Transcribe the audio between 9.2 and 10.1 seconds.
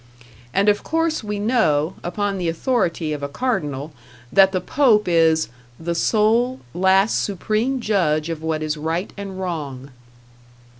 wrong."